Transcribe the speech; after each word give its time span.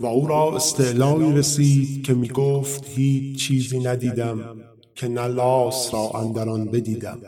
و 0.00 0.06
او 0.06 0.26
را 0.26 0.56
استعلایی 0.56 1.32
رسید 1.32 2.06
که 2.06 2.14
می 2.14 2.28
گفت 2.28 2.84
هیچ 2.88 3.38
چیزی 3.38 3.78
ندیدم 3.78 4.60
که 4.94 5.08
نه 5.08 5.26
لاس 5.26 5.94
را 5.94 6.10
اندران 6.14 6.64
بدیدم. 6.64 7.18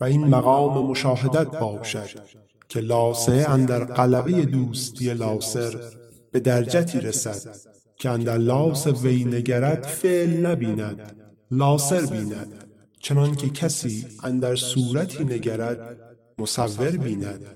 و 0.00 0.04
این 0.04 0.24
مقام 0.24 0.86
مشاهدت 0.86 1.58
باشد 1.60 2.08
که 2.68 2.80
لاسه 2.80 3.46
اندر 3.48 3.84
قلبه 3.84 4.44
دوستی 4.44 5.14
لاسر 5.14 5.80
به 6.32 6.40
درجتی 6.40 7.00
رسد 7.00 7.56
که 7.96 8.10
اندر 8.10 8.38
لاس 8.38 8.86
وی 8.86 9.24
نگرد 9.24 9.82
فعل 9.82 10.46
نبیند 10.46 11.16
لاسر 11.50 12.00
بیند 12.00 12.64
چنان 13.00 13.34
که 13.34 13.48
کسی 13.50 14.06
اندر 14.22 14.56
صورتی 14.56 15.24
نگرد 15.24 15.98
مصور 16.38 16.90
بیند. 16.90 17.46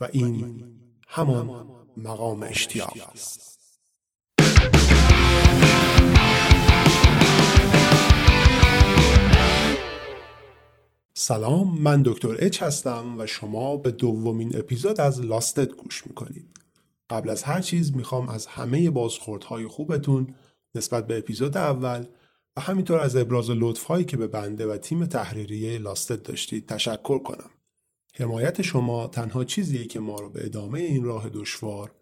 و 0.00 0.08
این 0.12 0.64
همان 1.08 1.66
مقام 1.96 2.42
اشتیاق 2.42 2.96
است. 3.12 3.53
سلام 11.16 11.78
من 11.78 12.02
دکتر 12.02 12.36
اچ 12.38 12.62
هستم 12.62 13.14
و 13.18 13.26
شما 13.26 13.76
به 13.76 13.90
دومین 13.90 14.58
اپیزود 14.58 15.00
از 15.00 15.20
لاستد 15.20 15.72
گوش 15.72 16.06
می‌کنید. 16.06 16.60
قبل 17.10 17.30
از 17.30 17.42
هر 17.42 17.60
چیز 17.60 17.96
می‌خوام 17.96 18.28
از 18.28 18.46
همه 18.46 18.90
بازخوردهای 18.90 19.66
خوبتون 19.66 20.34
نسبت 20.74 21.06
به 21.06 21.18
اپیزود 21.18 21.56
اول 21.56 22.06
و 22.56 22.60
همینطور 22.60 22.98
از 22.98 23.16
ابراز 23.16 23.50
لطفهایی 23.50 24.04
که 24.04 24.16
به 24.16 24.26
بنده 24.26 24.66
و 24.66 24.76
تیم 24.76 25.06
تحریریه 25.06 25.78
لاستد 25.78 26.22
داشتید 26.22 26.68
تشکر 26.68 27.18
کنم. 27.18 27.50
حمایت 28.14 28.62
شما 28.62 29.06
تنها 29.06 29.44
چیزیه 29.44 29.84
که 29.84 30.00
ما 30.00 30.16
رو 30.16 30.30
به 30.30 30.44
ادامه 30.44 30.80
این 30.80 31.04
راه 31.04 31.28
دشوار 31.28 31.94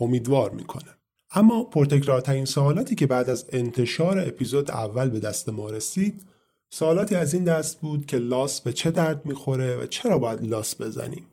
امیدوار 0.00 0.50
می‌کنه. 0.50 0.98
اما 1.36 1.64
پرتکرارترین 1.64 2.44
سوالاتی 2.44 2.94
که 2.94 3.06
بعد 3.06 3.30
از 3.30 3.46
انتشار 3.52 4.18
اپیزود 4.18 4.70
اول 4.70 5.10
به 5.10 5.20
دست 5.20 5.48
ما 5.48 5.70
رسید 5.70 6.22
سوالاتی 6.70 7.14
از 7.14 7.34
این 7.34 7.44
دست 7.44 7.80
بود 7.80 8.06
که 8.06 8.16
لاس 8.16 8.60
به 8.60 8.72
چه 8.72 8.90
درد 8.90 9.26
می‌خوره 9.26 9.76
و 9.76 9.86
چرا 9.86 10.18
باید 10.18 10.42
لاس 10.42 10.80
بزنیم؟ 10.80 11.26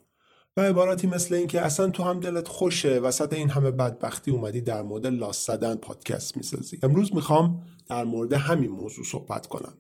و 0.58 0.62
عباراتی 0.62 1.08
مثل 1.08 1.36
اینکه 1.36 1.62
اصلا 1.62 1.90
تو 1.90 2.04
هم 2.04 2.20
دلت 2.20 2.48
خوشه 2.48 3.00
وسط 3.00 3.34
این 3.34 3.50
همه 3.50 3.72
بدبختی 3.72 4.32
اومدی 4.32 4.62
در 4.62 4.82
مورد 4.82 5.08
لاس 5.08 5.46
زدن 5.46 5.76
پادکست 5.76 6.38
می‌سازی. 6.38 6.80
امروز 6.84 7.16
می‌خوام 7.16 7.64
در 7.90 8.04
مورد 8.04 8.34
همین 8.34 8.72
موضوع 8.72 9.06
صحبت 9.06 9.48
کنم. 9.48 9.74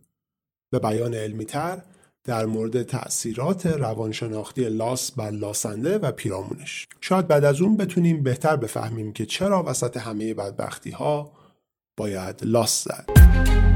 به 0.71 0.79
بیان 0.79 1.13
علمی 1.13 1.45
تر 1.45 1.81
در 2.23 2.45
مورد 2.45 2.83
تأثیرات 2.83 3.65
روانشناختی 3.65 4.69
لاس 4.69 5.11
بر 5.11 5.31
لاسنده 5.31 5.97
و 5.97 6.11
پیرامونش. 6.11 6.87
شاید 7.01 7.27
بعد 7.27 7.43
از 7.45 7.61
اون 7.61 7.77
بتونیم 7.77 8.23
بهتر 8.23 8.55
بفهمیم 8.55 9.13
که 9.13 9.25
چرا 9.25 9.63
وسط 9.63 9.97
همه 9.97 10.33
بدبختی 10.33 10.91
ها 10.91 11.31
باید 11.97 12.39
لاس 12.43 12.83
زد. 12.83 13.70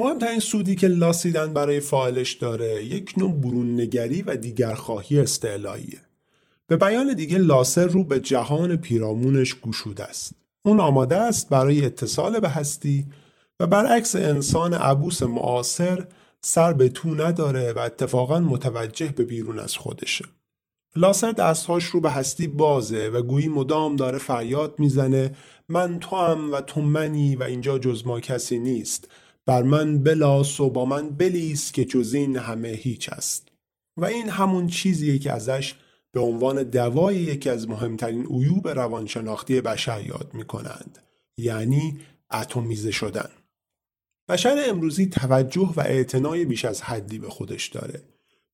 مهمترین 0.00 0.40
سودی 0.40 0.74
که 0.74 0.88
لاسیدن 0.88 1.52
برای 1.52 1.80
فاعلش 1.80 2.32
داره 2.32 2.84
یک 2.84 3.14
نوع 3.16 3.32
برون 3.32 3.80
نگری 3.80 4.22
و 4.22 4.36
دیگرخواهی 4.36 5.20
استعلاییه. 5.20 6.00
به 6.66 6.76
بیان 6.76 7.14
دیگه 7.14 7.38
لاسر 7.38 7.86
رو 7.86 8.04
به 8.04 8.20
جهان 8.20 8.76
پیرامونش 8.76 9.60
گشوده 9.60 10.04
است. 10.04 10.32
اون 10.62 10.80
آماده 10.80 11.16
است 11.16 11.48
برای 11.48 11.84
اتصال 11.84 12.40
به 12.40 12.48
هستی 12.48 13.06
و 13.60 13.66
برعکس 13.66 14.16
انسان 14.16 14.74
عبوس 14.74 15.22
معاصر 15.22 16.06
سر 16.40 16.72
به 16.72 16.88
تو 16.88 17.14
نداره 17.14 17.72
و 17.72 17.78
اتفاقا 17.78 18.40
متوجه 18.40 19.08
به 19.08 19.24
بیرون 19.24 19.58
از 19.58 19.76
خودشه. 19.76 20.24
لاسر 20.96 21.32
دستهاش 21.32 21.84
رو 21.84 22.00
به 22.00 22.10
هستی 22.10 22.46
بازه 22.46 23.08
و 23.08 23.22
گویی 23.22 23.48
مدام 23.48 23.96
داره 23.96 24.18
فریاد 24.18 24.74
می‌زنه 24.78 25.36
من 25.68 25.98
تو 25.98 26.16
هم 26.16 26.52
و 26.52 26.60
تو 26.60 26.80
منی 26.80 27.36
و 27.36 27.42
اینجا 27.42 27.78
جز 27.78 28.06
ما 28.06 28.20
کسی 28.20 28.58
نیست 28.58 29.08
بر 29.50 29.62
من 29.62 30.02
بلاس 30.02 30.60
و 30.60 30.70
با 30.70 30.84
من 30.84 31.08
بلیس 31.08 31.72
که 31.72 31.84
جز 31.84 32.14
این 32.14 32.36
همه 32.36 32.68
هیچ 32.68 33.08
است. 33.08 33.48
و 33.96 34.04
این 34.04 34.28
همون 34.28 34.66
چیزیه 34.66 35.18
که 35.18 35.32
ازش 35.32 35.74
به 36.12 36.20
عنوان 36.20 36.62
دوای 36.62 37.16
یکی 37.16 37.50
از 37.50 37.68
مهمترین 37.68 38.26
عیوب 38.26 38.68
روانشناختی 38.68 39.60
بشر 39.60 40.06
یاد 40.06 40.30
می 40.34 40.44
کنند 40.44 40.98
یعنی 41.36 41.98
اتمیزه 42.32 42.90
شدن. 42.90 43.28
بشر 44.28 44.64
امروزی 44.68 45.06
توجه 45.06 45.72
و 45.76 45.80
اعتنای 45.80 46.44
بیش 46.44 46.64
از 46.64 46.82
حدی 46.82 47.18
به 47.18 47.28
خودش 47.28 47.68
داره. 47.68 48.02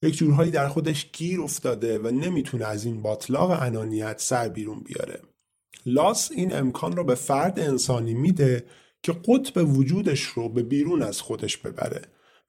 یک 0.02 0.16
جورهایی 0.16 0.50
در 0.50 0.68
خودش 0.68 1.10
گیر 1.12 1.40
افتاده 1.40 1.98
و 1.98 2.10
نمی‌تونه 2.10 2.64
از 2.64 2.84
این 2.84 3.02
باطلاق 3.02 3.62
انانیت 3.62 4.20
سر 4.20 4.48
بیرون 4.48 4.80
بیاره. 4.80 5.20
لاس 5.86 6.30
این 6.30 6.56
امکان 6.56 6.96
رو 6.96 7.04
به 7.04 7.14
فرد 7.14 7.58
انسانی 7.58 8.14
میده 8.14 8.64
که 9.06 9.12
قطب 9.12 9.76
وجودش 9.76 10.22
رو 10.22 10.48
به 10.48 10.62
بیرون 10.62 11.02
از 11.02 11.20
خودش 11.20 11.56
ببره 11.56 12.02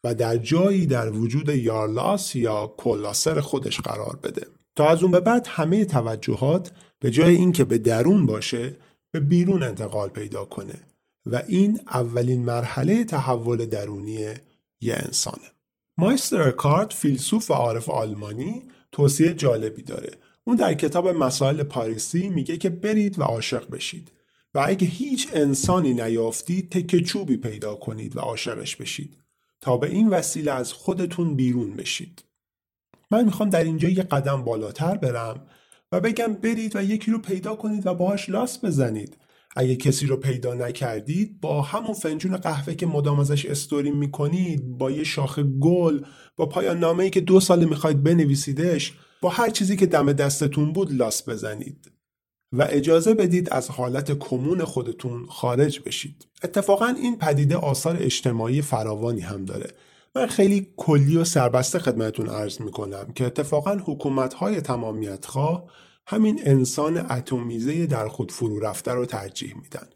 و 0.04 0.16
در 0.16 0.38
جایی 0.38 0.86
در 0.86 1.12
وجود 1.12 1.50
یارلاس 1.50 2.36
یا 2.36 2.74
کلاسر 2.78 3.40
خودش 3.40 3.80
قرار 3.80 4.20
بده. 4.24 4.48
تا 4.76 4.90
از 4.90 5.04
اون 5.04 5.12
به 5.12 5.20
بعد 5.20 5.48
همه 5.50 5.86
توجهات 5.86 6.72
به 7.00 7.12
جای 7.12 7.36
اینکه 7.36 7.64
به 7.64 7.78
درون 7.78 8.26
باشه 8.26 8.76
به 9.12 9.20
بیرون 9.20 9.64
انتقال 9.64 10.10
پیدا 10.10 10.46
کنه 10.46 10.74
و 11.26 11.44
این 11.48 11.80
اولین 11.88 12.46
مرحله 12.46 13.04
تحول 13.04 13.66
درونی 13.66 14.34
یه 14.82 14.94
انسانه. 14.94 15.52
مایستر 15.98 16.52
کارت 16.52 16.94
فیلسوف 16.94 17.52
و 17.52 17.54
عارف 17.54 17.90
آلمانی 17.90 18.64
توصیه 18.92 19.34
جالبی 19.34 19.82
داره. 19.82 20.12
اون 20.44 20.56
در 20.56 20.74
کتاب 20.74 21.08
مسائل 21.08 21.64
پاریسی 21.64 22.30
میگه 22.30 22.58
که 22.58 22.70
برید 22.70 23.20
و 23.20 23.24
عاشق 23.24 23.70
بشید. 23.70 24.12
و 24.58 24.64
اگه 24.66 24.88
هیچ 24.88 25.28
انسانی 25.34 25.94
نیافتید 25.94 26.72
تکه 26.72 27.00
چوبی 27.00 27.38
پیدا 27.38 27.76
کنید 27.76 28.18
و 28.18 28.20
عاشقش 28.20 28.76
بشید. 28.76 29.18
تا 29.62 29.78
به 29.78 29.90
این 29.90 30.10
وسیله 30.10 30.52
از 30.52 30.74
خودتون 30.74 31.36
بیرون 31.36 31.76
بشید. 31.76 32.24
من 33.12 33.26
می‌خوام 33.26 33.50
در 33.50 33.64
اینجا 33.64 33.90
یه 33.90 34.04
قدم 34.04 34.44
بالاتر 34.44 34.98
برم 34.98 35.48
و 35.92 36.00
بگم 36.00 36.34
برید 36.34 36.76
و 36.76 36.84
یکی 36.84 37.12
رو 37.12 37.20
پیدا 37.20 37.56
کنید 37.56 37.88
و 37.88 37.94
باهاش 37.94 38.30
لاس 38.30 38.66
بزنید. 38.66 39.18
اگه 39.56 39.76
کسی 39.76 40.06
رو 40.06 40.18
پیدا 40.18 40.54
نکردید 40.54 41.42
با 41.42 41.62
همون 41.62 41.94
فنجون 41.94 42.38
قهوه 42.38 42.76
که 42.76 42.86
مدام 42.86 43.20
ازش 43.20 43.46
استوری 43.46 43.92
می‌کنید 43.92 44.78
با 44.78 44.92
یه 44.92 45.04
شاخه 45.04 45.44
گل 45.44 46.02
با 46.36 46.46
پایان 46.46 46.80
نامه 46.80 47.04
ای 47.04 47.10
که 47.10 47.22
دو 47.22 47.40
ساله 47.40 47.66
می‌خواید 47.66 48.04
بنویسیدش 48.04 48.94
با 49.22 49.30
هر 49.30 49.50
چیزی 49.50 49.76
که 49.76 49.86
دم 49.86 50.14
دستتون 50.14 50.74
بود 50.74 50.94
لاس 50.94 51.30
بزنید. 51.30 51.92
و 52.52 52.68
اجازه 52.70 53.14
بدید 53.14 53.50
از 53.54 53.70
حالت 53.70 54.12
کمون 54.20 54.64
خودتون 54.64 55.26
خارج 55.26 55.80
بشید. 55.86 56.28
اتفاقا 56.44 56.86
این 56.86 57.18
پدیده 57.18 57.56
آثار 57.56 57.98
اجتماعی 58.00 58.62
فراوانی 58.62 59.22
هم 59.22 59.46
داره. 59.46 59.72
من 60.16 60.28
خیلی 60.28 60.68
کلی 60.78 61.18
و 61.18 61.24
سربسته 61.24 61.80
خدمتون 61.80 62.30
عرض 62.30 62.62
می‌کنم 62.62 63.12
که 63.16 63.26
اتفاقا 63.26 63.78
حکومت 63.86 64.34
های 64.34 64.62
تمامیت 64.62 65.26
خواه 65.26 65.72
همین 66.08 66.42
انسان 66.44 66.98
اتمیزه 67.12 67.86
در 67.86 68.08
خود 68.08 68.32
فرو 68.32 68.60
رفته 68.60 68.92
رو 68.92 69.06
ترجیح 69.06 69.56
میدن 69.56 69.88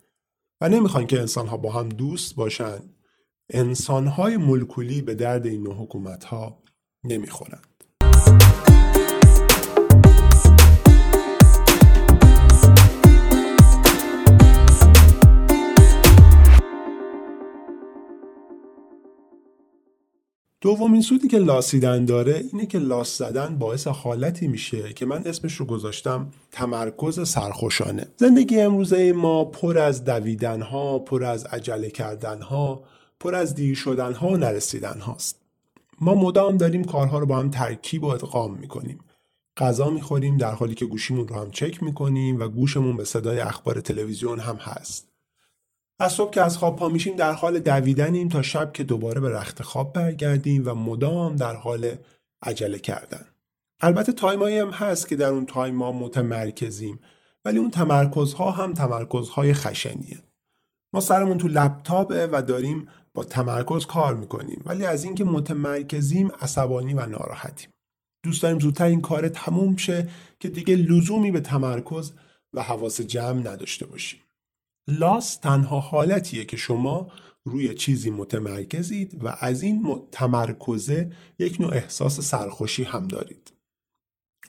و 0.62 0.69
نمی‌خوان 0.69 1.07
که 1.07 1.19
انسان 1.19 1.47
ها 1.47 1.57
با 1.57 1.72
هم 1.72 1.89
دوست 1.89 2.35
باشن 2.35 2.79
انسان 3.50 4.07
های 4.07 4.38
ملکولی 4.38 5.01
به 5.01 5.16
درد 5.16 5.47
این 5.47 5.63
نوع 5.63 5.75
حکومت 5.75 6.23
ها 6.23 6.63
نمی‌خورن 7.03 7.62
دومین 20.62 21.02
سودی 21.02 21.28
که 21.28 21.38
لاسیدن 21.38 22.06
داره 22.06 22.44
اینه 22.52 22.66
که 22.66 22.80
لاس 22.80 23.18
زدن 23.18 23.58
باعث 23.58 23.88
حالتی 23.88 24.48
میشه 24.48 24.94
که 24.94 25.06
من 25.06 25.24
اسمش 25.25 25.54
رو 25.54 25.66
گذاشتم 25.66 26.31
تمرکز 26.52 27.30
سرخوشانه. 27.30 28.08
زندگی 28.18 28.60
امروزه 28.60 29.13
ما 29.13 29.46
پر 29.46 29.78
از 29.78 30.04
دویدن 30.04 30.62
ها 30.62 31.00
پر 31.00 31.24
از 31.24 31.46
عجله 31.46 31.90
کردن 31.90 32.42
ها 32.42 32.84
پر 33.19 33.36
از 33.36 33.56
دیر 33.56 33.75
شدن 33.75 34.13
ها 34.13 34.28
و 34.28 34.38
نرسیدن 34.38 35.00
هاست 35.00 35.42
ما 36.02 36.16
مدام 36.16 36.58
داریم 36.58 36.84
کارها 36.84 37.19
رو 37.19 37.25
با 37.25 37.38
هم 37.38 37.50
ترکیب 37.50 38.04
و 38.04 38.08
ادغام 38.08 38.58
می‌کنیم. 38.58 39.00
غذا 39.58 39.90
می‌خوریم 39.90 40.38
در 40.38 40.52
حالی 40.52 40.75
که 40.75 40.86
گوشیمون 40.86 41.28
رو 41.28 41.36
هم 41.36 41.52
چک 41.52 41.84
می‌کنیم 41.84 42.40
و 42.40 42.48
گوشمون 42.48 42.98
به 42.98 43.04
صدای 43.04 43.40
اخبار 43.40 43.81
تلویزیون 43.81 44.40
هم 44.40 44.56
هست. 44.56 45.11
از 46.01 46.13
صبح 46.13 46.31
که 46.31 46.42
از 46.42 46.57
خواب 46.57 46.75
پا 46.75 46.89
میشیم 46.89 47.15
در 47.15 47.31
حال 47.31 47.59
دویدنیم 47.59 48.30
تا 48.30 48.42
شب 48.42 48.74
که 48.74 48.83
دوباره 48.83 49.21
به 49.21 49.30
رخت 49.30 49.63
خواب 49.63 49.94
برگردیم 49.94 50.63
و 50.65 50.74
مدام 50.74 51.36
در 51.36 51.56
حال 51.56 51.95
عجله 52.44 52.80
کردن. 52.80 53.25
البته 53.81 54.12
time 54.12 54.42
ایی 54.42 54.57
هم 54.57 54.69
هست 54.69 55.07
که 55.07 55.15
در 55.15 55.30
اون 55.30 55.45
time 55.45 55.75
ما 55.75 55.92
متمرکزیم 55.92 57.00
ولی 57.45 57.57
اون 57.57 57.71
تمرکزها 57.71 58.51
هم 58.51 58.74
تمرکزهای 58.74 59.53
خشنیه. 59.53 60.19
ما 60.94 61.00
سرمون 61.00 61.38
تو 61.38 61.48
لپتاپه 61.48 62.27
و 62.31 62.42
داریم 62.42 62.88
با 63.13 63.24
تمرکز 63.24 63.86
کار 63.86 64.15
می‌کنیم 64.15 64.62
ولی 64.65 64.86
از 64.86 65.03
اینکه 65.03 65.24
متمرکزیم 65.24 66.31
عصبانی 66.42 66.94
و 66.94 67.06
ناراحتیم. 67.06 67.69
دوست 68.24 68.44
داریم 68.44 68.59
زودتر 68.59 68.86
این 68.86 69.01
کار 69.01 69.30
تموم 69.30 69.75
شه 69.75 70.09
که 70.39 70.50
دیگه 70.50 70.75
لزومی 70.75 71.31
به 71.31 71.39
تمرکز 71.39 72.12
و 72.53 72.62
حواس 72.62 73.01
جمع 73.01 73.39
نداشته 73.39 73.86
باشیم. 73.86 74.19
لاس 74.88 75.38
تنها 75.38 75.80
حالتیه 75.80 76.45
که 76.45 76.57
شما 76.57 77.12
روی 77.44 77.74
چیزی 77.74 78.10
متمرکزید 78.10 79.24
و 79.24 79.38
از 79.39 79.62
این 79.62 80.01
تمرکزه 80.12 81.12
یک 81.39 81.62
نوع 81.62 81.74
احساس 81.74 82.19
سرخوشی 82.19 82.83
هم 82.83 83.07
دارید. 83.07 83.54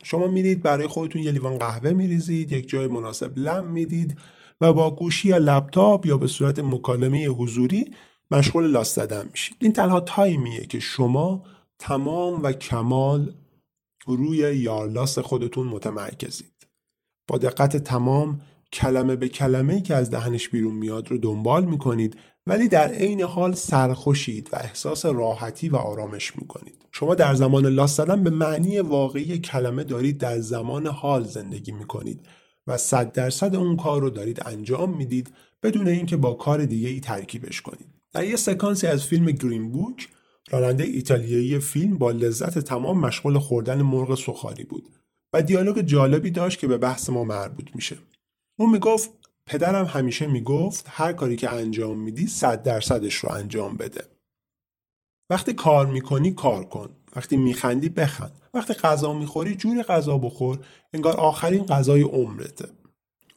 شما 0.03 0.27
میرید 0.27 0.63
برای 0.63 0.87
خودتون 0.87 1.23
یه 1.23 1.31
لیوان 1.31 1.59
قهوه 1.59 1.91
میریزید 1.91 2.53
یک 2.53 2.69
جای 2.69 2.87
مناسب 2.87 3.39
لم 3.39 3.67
می‌دید 3.67 4.19
و 4.61 4.73
با 4.73 4.91
گوشی 4.91 5.29
یا 5.29 5.39
لپتاپ 5.39 6.07
یا 6.07 6.19
به 6.19 6.27
صورت 6.27 6.59
مکالمه 6.59 7.27
حضوری 7.27 7.95
مشغول 8.31 8.67
لاس 8.67 8.95
زدن 8.95 9.29
میشید. 9.31 9.57
این 9.61 9.73
تنها 9.73 10.01
تایمیه 10.01 10.67
که 10.67 10.81
شما 10.81 11.45
تمام 11.79 12.43
و 12.43 12.53
کمال 12.53 13.35
روی 14.07 14.37
یارلاس 14.37 15.19
خودتون 15.19 15.67
متمرکزید. 15.67 16.67
با 17.29 17.39
دقت 17.39 17.77
تمام 17.77 18.41
کلمه 18.73 19.17
به 19.17 19.29
کلمه 19.29 19.83
که 19.83 19.95
از 19.95 20.11
دهنش 20.11 20.49
بیرون 20.49 20.75
میاد 20.75 21.11
رو 21.11 21.19
دنبال 21.19 21.65
می‌کنید 21.65 22.17
ولی 22.47 22.69
در 22.69 22.89
عین 22.89 23.23
حال 23.23 23.55
سرخوشید 23.55 24.49
و 24.53 24.57
احساس 24.57 25.07
راحتی 25.07 25.69
و 25.69 25.77
آرامش 25.77 26.37
می‌کنید. 26.37 26.75
شما 26.93 27.15
در 27.15 27.35
زمان 27.35 27.67
لاس 27.67 27.97
زدن 27.97 28.23
به 28.23 28.31
معنی 28.31 28.79
واقعی 28.79 29.39
کلمه 29.39 29.85
دارید 29.85 30.19
در 30.19 30.39
زمان 30.39 30.87
حال 30.87 31.25
زندگی 31.25 31.73
می‌کنید 31.73 32.21
و 32.67 32.77
صد 32.77 33.13
درصد 33.13 33.57
اون 33.57 33.77
کار 33.77 34.01
رو 34.01 34.11
دارید 34.11 34.43
انجام 34.47 34.97
می‌دید 34.97 35.31
بدون 35.63 35.89
اینکه 35.89 36.17
با 36.17 36.35
کار 36.35 36.65
دیگه 36.65 36.89
ای 36.89 37.01
ترکیبش 37.01 37.61
کنید. 37.61 37.87
در 38.13 38.25
یه 38.25 38.37
سکانسی 38.37 38.87
از 38.87 39.05
فیلم 39.05 39.27
گرین 39.27 39.73
بوک 39.73 40.09
راننده 40.51 40.85
ایتالیایی 40.85 41.59
فیلم 41.59 41.99
با 41.99 42.11
لذت 42.11 42.59
تمام 42.59 42.99
مشغول 42.99 43.39
خوردن 43.39 43.83
مرغ 43.83 44.19
سخاری 44.19 44.65
بود 44.65 44.89
و 45.33 45.43
دیالوگ 45.43 45.81
جالبی 45.81 46.31
داشت 46.31 46.59
که 46.59 46.67
به 46.67 46.79
بحث 46.79 47.11
ما 47.11 47.25
مربوط 47.25 47.69
میشه. 47.75 47.97
اون 48.63 48.71
می‌گفت 48.71 49.11
پدرم 49.47 49.85
همیشه 49.85 50.27
می‌گفت 50.27 50.87
هر 50.89 51.13
کاری 51.13 51.37
که 51.37 51.51
انجام 51.53 51.99
میدی 51.99 52.27
صد 52.27 52.63
درصدش 52.63 53.15
رو 53.15 53.33
انجام 53.33 53.77
بده. 53.77 54.05
وقتی 55.31 55.53
کار 55.53 55.87
می‌کنی 55.87 56.33
کار 56.33 56.65
کن. 56.65 56.91
وقتی 57.17 57.37
میخندی 57.37 57.89
بخند. 57.89 58.41
وقتی 58.55 58.75
غذا 58.75 59.13
می‌خوری 59.13 59.55
جوری 59.55 59.83
غذا 59.83 60.19
بخور 60.19 60.59
انگار 60.93 61.17
آخرین 61.17 61.67
غذای 61.67 62.03
عمرته. 62.03 62.69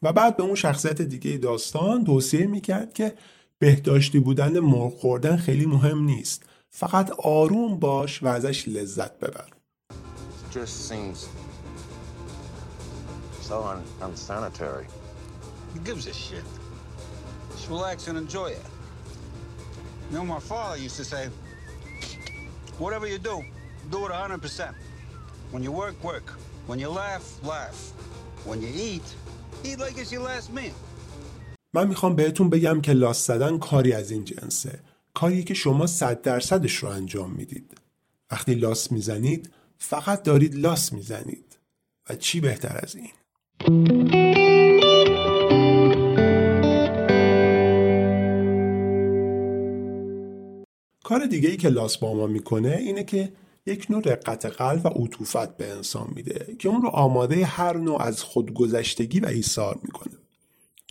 و 0.04 0.14
بعد 0.14 0.38
به 0.38 0.44
اون 0.44 0.56
شخصیت 0.56 1.02
دیگه 1.02 1.38
داستان 1.38 2.04
توصیه 2.04 2.48
می‌کرد 2.48 2.94
که 2.94 3.14
بهداشتی 3.60 4.20
بودن 4.20 4.60
مرغ 4.60 4.94
خوردن 4.94 5.38
خیلی 5.38 5.66
مهم 5.66 6.04
نیست. 6.04 6.44
فقط 6.70 7.12
آروم 7.12 7.80
باش 7.80 8.24
و 8.24 8.28
ازش 8.28 8.68
لذت 8.68 9.20
ببر. 9.20 9.50
So 13.50 13.58
un 13.74 13.80
unsanitary. 14.08 15.05
Who 15.76 15.82
gives 15.90 16.08
a 16.08 16.14
shit? 16.14 16.48
Just 17.52 17.68
relax 17.70 18.08
and 18.08 18.18
enjoy 18.24 18.50
it. 18.60 18.66
You 20.10 20.14
know, 20.16 20.26
my 20.36 20.40
father 20.52 20.78
used 20.88 20.98
to 21.02 21.06
say, 21.14 21.24
whatever 22.84 23.08
you 23.14 23.20
do, 23.32 23.38
do 23.94 24.00
it 24.06 24.12
100%. 24.12 24.74
When 25.52 25.62
you 25.66 25.72
work, 25.84 25.98
work. 26.12 26.28
When 26.70 26.80
you 26.84 26.90
laugh, 27.04 27.26
laugh. 27.54 27.78
When 28.48 28.58
you 28.64 28.72
eat, 28.88 29.08
eat 29.68 29.78
like 29.84 29.98
it's 30.02 30.12
your 30.16 30.24
last 30.32 30.48
meal. 30.54 30.76
من 31.74 31.88
می‌خوام 31.88 32.16
بهتون 32.16 32.50
بگم 32.50 32.82
که 32.82 32.94
لاس 32.94 33.28
زدن 33.28 33.58
کاری 33.58 33.94
از 33.94 34.12
این 34.12 34.26
جنسه. 34.26 34.80
کاری 35.14 35.44
که 35.44 35.54
شما 35.54 35.88
صد 35.88 36.22
درصدش 36.22 36.76
رو 36.76 36.90
انجام 36.90 37.32
می‌دید. 37.32 37.78
وقتی 38.32 38.56
لاس 38.56 38.92
می‌زنید 38.92 39.54
فقط 39.78 40.24
دارید 40.24 40.56
لاس 40.56 40.94
می‌زنید. 40.94 41.58
و 42.10 42.16
چی 42.16 42.40
بهتر 42.40 42.80
از 42.84 42.96
این؟ 42.96 43.12
کار 51.06 51.26
دیگه 51.26 51.50
ای 51.50 51.58
که 51.58 51.70
لاس 51.70 51.98
با 51.98 52.14
ما 52.14 52.28
می‌کنه 52.28 52.78
اینه 52.80 53.04
که 53.04 53.34
یک 53.66 53.88
نوع 53.90 54.02
رقت 54.06 54.46
قلب 54.46 54.86
و 54.86 54.90
عطوفت 54.90 55.58
به 55.58 55.72
انسان 55.72 56.08
میده 56.16 56.56
که 56.60 56.70
اون 56.70 56.82
رو 56.82 56.90
آماده 56.90 57.46
هر 57.46 57.78
نوع 57.78 58.02
از 58.02 58.24
خودگذشتگی 58.24 59.20
و 59.20 59.26
ایثار 59.26 59.80
می‌کنه. 59.84 60.14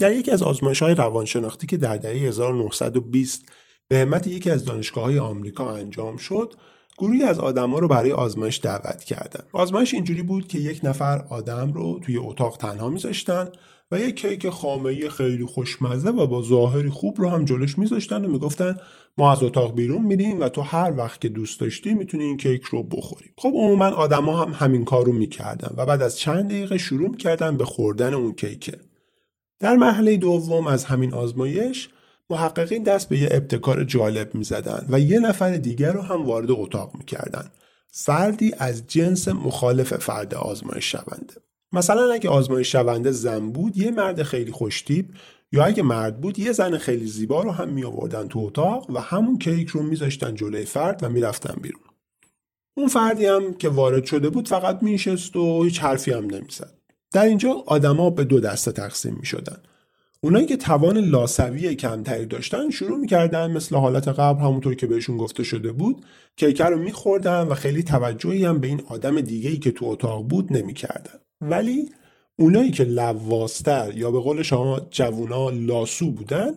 در 0.01 0.13
یکی 0.13 0.31
از 0.31 0.43
آزمایش 0.43 0.83
های 0.83 0.95
روانشناختی 0.95 1.67
که 1.67 1.77
در 1.77 1.97
دهه 1.97 2.13
1920 2.13 3.43
به 3.89 3.99
همت 3.99 4.27
یکی 4.27 4.51
از 4.51 4.65
دانشگاه 4.65 5.05
های 5.05 5.19
آمریکا 5.19 5.75
انجام 5.75 6.17
شد 6.17 6.55
گروهی 6.99 7.23
از 7.23 7.39
آدما 7.39 7.79
رو 7.79 7.89
برای 7.89 8.13
آزمایش 8.13 8.61
دعوت 8.63 9.05
کردن. 9.05 9.45
آزمایش 9.53 9.95
اینجوری 9.95 10.23
بود 10.23 10.49
که 10.49 10.59
یک 10.59 10.81
نفر 10.83 11.25
آدم 11.31 11.73
رو 11.73 12.01
توی 12.03 12.17
اتاق 12.17 12.57
تنها 12.57 12.89
میذاشتن 12.89 13.49
و 13.91 13.99
یک 13.99 14.21
کیک 14.21 14.51
خامه 14.51 15.09
خیلی 15.09 15.45
خوشمزه 15.45 16.11
و 16.11 16.27
با 16.27 16.43
ظاهری 16.43 16.91
خوب 16.91 17.21
رو 17.21 17.29
هم 17.29 17.45
جلوش 17.45 17.79
میذاشتن 17.79 18.25
و 18.25 18.29
می‌گفتن 18.29 18.77
ما 19.19 19.33
از 19.33 19.43
اتاق 19.43 19.75
بیرون 19.75 20.03
میریم 20.03 20.41
و 20.41 20.49
تو 20.49 20.61
هر 20.61 20.95
وقت 20.97 21.21
که 21.21 21.29
دوست 21.29 21.61
داشتی 21.61 21.95
می‌تونی 21.95 22.25
این 22.25 22.37
کیک 22.37 22.63
رو 22.63 22.83
بخوری 22.83 23.31
خب 23.39 23.49
عموما 23.49 23.87
آدما 23.87 24.45
هم 24.45 24.53
همین 24.53 24.85
کار 24.85 25.07
رو 25.07 25.13
می‌کردن 25.13 25.75
و 25.77 25.87
بعد 25.87 26.03
از 26.03 26.19
چند 26.19 26.49
دقیقه 26.51 26.79
شروع 26.79 27.09
می‌کردن 27.09 27.57
به 27.57 27.65
خوردن 27.65 28.15
اون 28.15 28.33
کیکه 28.33 28.81
در 29.61 29.77
مرحله 29.77 30.17
دوم 30.17 30.67
از 30.67 30.85
همین 30.85 31.15
آزمایش 31.15 31.89
محققین 32.31 32.83
دست 32.83 33.09
به 33.09 33.19
یه 33.19 33.29
ابتکار 33.31 33.85
جالب 33.85 34.35
می 34.35 34.45
زدن 34.45 34.87
و 34.89 35.01
یه 35.01 35.19
نفر 35.19 35.57
دیگر 35.57 35.93
رو 35.93 36.01
هم 36.01 36.27
وارد 36.27 36.51
اتاق 36.51 36.95
می 36.95 37.05
کردن. 37.05 37.51
فردی 37.93 38.53
از 38.59 38.87
جنس 38.87 39.29
مخالف 39.29 39.95
فرد 39.95 40.35
آزمایش 40.35 40.93
شونده. 40.93 41.44
مثلا 41.75 42.13
اگه 42.13 42.31
آزمایش 42.31 42.73
شونده 42.73 43.11
زن 43.11 43.51
بود 43.51 43.77
یه 43.77 43.91
مرد 43.91 44.23
خیلی 44.23 44.53
خوشتیب 44.53 45.09
یا 45.53 45.65
اگه 45.65 45.83
مرد 45.83 46.21
بود 46.21 46.39
یه 46.39 46.53
زن 46.53 46.79
خیلی 46.79 47.07
زیبا 47.07 47.43
رو 47.43 47.51
هم 47.51 47.69
می 47.69 47.85
آوردن 47.85 48.29
تو 48.29 48.39
اتاق 48.39 48.91
و 48.91 49.01
همون 49.01 49.39
کیک 49.39 49.69
رو 49.69 49.83
میذاشتن 49.83 50.35
جلوی 50.35 50.65
فرد 50.65 51.03
و 51.03 51.09
می‌رفتن 51.09 51.61
بیرون. 51.63 51.83
اون 52.77 52.89
فردی 52.89 53.27
هم 53.27 53.55
که 53.55 53.69
وارد 53.69 54.05
شده 54.05 54.31
بود 54.31 54.49
فقط 54.49 54.83
میشست 54.83 55.37
و 55.37 55.65
هیچ 55.65 55.81
حرفی 55.81 56.11
هم 56.11 56.25
نمی‌زد. 56.25 56.75
در 57.13 57.25
اینجا 57.25 57.53
آدما 57.67 58.11
به 58.11 58.25
دو 58.25 58.41
دسته 58.41 58.73
تقسیم 58.73 59.17
می 59.21 59.27
شدن. 59.27 59.57
اونایی 60.21 60.47
که 60.47 60.57
توان 60.57 60.99
لاسوی 60.99 61.75
کمتری 61.75 62.27
داشتن 62.27 62.71
شروع 62.71 62.99
می‌کردن 62.99 63.51
مثل 63.51 63.77
حالت 63.77 64.09
قبل 64.09 64.41
همونطور 64.41 64.75
که 64.75 64.87
بهشون 64.87 65.17
گفته 65.17 65.43
شده 65.43 65.73
بود 65.73 66.05
کیکر 66.37 66.71
رو 66.71 66.79
میخوردن 66.79 67.43
و 67.43 67.55
خیلی 67.55 67.83
توجهی 67.83 68.45
هم 68.45 68.59
به 68.59 68.67
این 68.67 68.83
آدم 68.89 69.21
دیگه 69.21 69.57
که 69.57 69.71
تو 69.71 69.87
اتاق 69.87 70.29
بود 70.29 70.53
نمی‌کردن 70.53 71.19
ولی 71.51 71.91
اونایی 72.37 72.71
که 72.71 72.85
لواستر 72.85 73.93
یا 73.95 74.11
به 74.11 74.21
قول 74.21 74.43
شما 74.43 74.81
جوونا 74.91 75.51
لاسو 75.51 76.11
بودن 76.11 76.55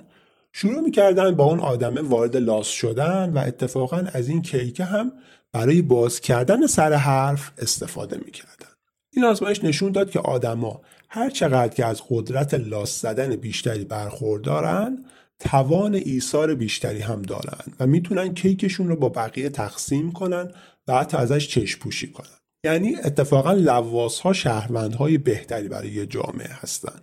شروع 0.54 0.82
می‌کردن 0.82 1.36
با 1.36 1.44
اون 1.44 1.60
آدمه 1.60 2.02
وارد 2.02 2.38
لاس 2.38 2.68
شدن 2.68 3.30
و 3.34 3.38
اتفاقا 3.38 4.04
از 4.14 4.30
این 4.30 4.42
کیکه 4.42 4.84
هم 4.84 5.12
برای 5.52 5.82
باز 5.82 6.22
کردن 6.22 6.68
سر 6.68 6.94
حرف 6.94 7.52
استفاده 7.58 8.18
می‌کردن. 8.26 8.68
این 9.14 9.26
آزمایش 9.26 9.64
نشون 9.64 9.92
داد 9.92 10.10
که 10.10 10.20
آدما 10.20 10.82
هر 11.10 11.30
چقدر 11.30 11.74
که 11.74 11.86
از 11.86 12.02
قدرت 12.10 12.54
لاس 12.54 13.02
زدن 13.02 13.36
بیشتری 13.36 13.86
برخوردارن 13.86 15.06
توان 15.40 15.96
ایثار 15.96 16.56
بیشتری 16.56 17.00
هم 17.00 17.22
دارن 17.22 17.74
و 17.80 17.88
می‌تونن 17.88 18.34
کیکشون 18.34 18.88
رو 18.88 18.96
با 18.96 19.10
بقیه 19.10 19.50
تقسیم 19.50 20.12
کنن 20.12 20.52
و 20.88 20.94
حتی 20.94 21.18
ازش 21.18 21.48
چشم 21.48 21.80
پوشی 21.80 22.12
کنن. 22.12 22.38
یعنی 22.68 22.96
اتفاقا 22.96 23.54
لواس 23.54 24.20
ها 24.20 24.34
شهروندهای 24.34 25.18
بهتری 25.18 25.68
برای 25.68 25.90
یه 25.90 26.06
جامعه 26.06 26.50
هستن. 26.50 27.00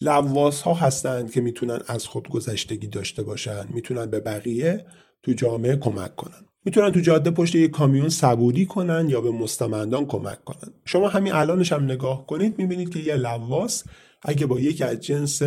لواس 0.00 0.62
ها 0.62 0.74
هستند 0.74 1.30
که 1.30 1.40
می‌تونن 1.40 1.80
از 1.86 2.06
خودگذشتگی 2.06 2.86
داشته 2.86 3.22
باشن 3.22 3.64
می‌تونن 3.70 4.06
به 4.06 4.20
بقیه 4.20 4.86
تو 5.22 5.32
جامعه 5.32 5.76
کمک 5.76 6.16
کنن. 6.16 6.44
می‌تونن 6.64 6.92
تو 6.92 7.00
جاده 7.00 7.30
پشت 7.30 7.54
یک 7.54 7.70
کامیون 7.70 8.08
صبوری 8.08 8.66
کنن 8.66 9.08
یا 9.08 9.20
به 9.20 9.30
مستمندان 9.30 10.06
کمک 10.06 10.44
کنن. 10.44 10.72
شما 10.84 11.08
همین 11.08 11.32
الانش 11.32 11.72
هم 11.72 11.84
نگاه 11.84 12.26
کنید 12.26 12.58
می‌بینید 12.58 12.90
که 12.90 12.98
یه 12.98 13.16
لواس 13.16 13.84
اگه 14.22 14.46
با 14.46 14.60
یکی 14.60 14.84
از 14.84 15.00
جنس 15.00 15.42